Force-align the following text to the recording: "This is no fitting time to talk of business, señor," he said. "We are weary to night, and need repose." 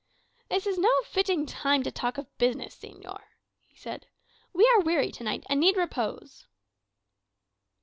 "This 0.49 0.65
is 0.65 0.79
no 0.79 0.89
fitting 1.05 1.45
time 1.45 1.83
to 1.83 1.91
talk 1.91 2.17
of 2.17 2.35
business, 2.39 2.75
señor," 2.75 3.21
he 3.67 3.77
said. 3.77 4.07
"We 4.51 4.67
are 4.75 4.81
weary 4.81 5.11
to 5.11 5.23
night, 5.23 5.43
and 5.47 5.59
need 5.59 5.77
repose." 5.77 6.47